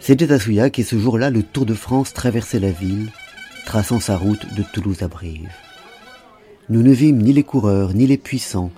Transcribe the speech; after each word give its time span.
C'était 0.00 0.32
à 0.32 0.38
Souillac 0.38 0.78
et 0.78 0.82
ce 0.82 0.98
jour-là, 0.98 1.30
le 1.30 1.42
Tour 1.42 1.66
de 1.66 1.74
France 1.74 2.12
traversait 2.12 2.60
la 2.60 2.70
ville, 2.70 3.10
traçant 3.66 4.00
sa 4.00 4.16
route 4.16 4.54
de 4.54 4.62
Toulouse 4.62 5.02
à 5.02 5.08
Brive. 5.08 5.50
Nous 6.68 6.82
ne 6.82 6.92
vîmes 6.92 7.22
ni 7.22 7.32
les 7.32 7.42
coureurs, 7.42 7.94
ni 7.94 8.06
les 8.06 8.18
puissants, 8.18 8.70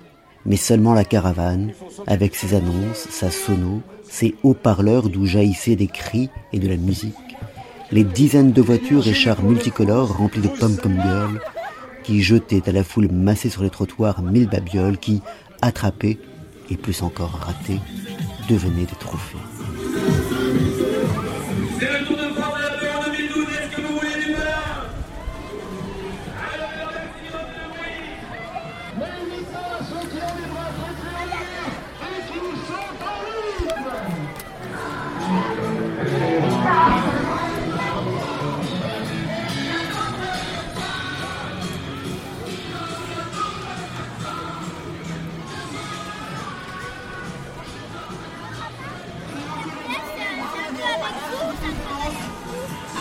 mais 0.46 0.56
seulement 0.56 0.95
la 0.95 1.04
caravane, 1.04 1.72
avec 2.06 2.34
ses 2.34 2.54
annonces, 2.54 3.06
sa 3.11 3.30
sono, 3.30 3.82
ses 4.09 4.34
haut-parleurs 4.43 5.09
d'où 5.09 5.27
jaillissaient 5.27 5.77
des 5.77 5.87
cris 5.87 6.30
et 6.52 6.59
de 6.59 6.68
la 6.68 6.77
musique, 6.77 7.14
les 7.93 8.05
dizaines 8.05 8.52
de 8.52 8.62
voitures 8.62 9.07
et 9.07 9.14
chars 9.14 9.43
multicolores 9.43 10.16
remplis 10.16 10.41
de 10.41 10.48
pom-pom 10.48 11.00
girls, 11.00 11.41
qui 12.02 12.23
jetaient 12.23 12.68
à 12.68 12.73
la 12.73 12.84
foule 12.84 13.11
massée 13.11 13.50
sur 13.50 13.62
les 13.62 13.71
trottoirs 13.71 14.23
mille 14.23 14.48
babioles 14.48 14.98
qui, 14.98 15.21
attrapées, 15.62 16.18
et 16.70 16.76
plus 16.76 17.02
encore 17.02 17.32
ratées, 17.32 17.80
devenaient 18.48 18.86
des 18.86 18.96
trophées. 18.98 19.38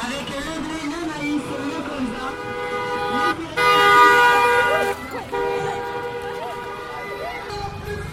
avec 0.05 0.27
le 0.29 0.53
blé, 0.63 0.79
le 0.85 1.01
maïs, 1.07 1.47
le 1.71 1.79
colza. 1.87 2.27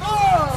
Oh 0.02 0.56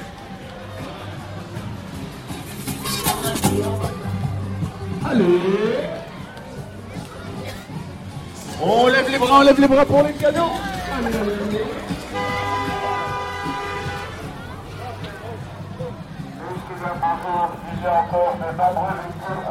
Allez. 5.09 5.25
On 8.63 8.87
lève 8.87 9.09
les 9.09 9.17
bras, 9.17 9.39
on 9.39 9.41
lève 9.41 9.59
les 9.59 9.67
bras 9.67 9.85
pour 9.85 10.03
les 10.03 10.13
cadeaux. 10.13 10.51
Allez, 10.97 11.07
allez, 11.07 11.33
Excusez-moi, 16.53 17.49
il 17.73 17.83
y 17.83 17.87
a 17.87 17.93
encore 18.01 18.35
de 18.37 18.45
nombreux 18.57 18.95
véhicules, 19.01 19.43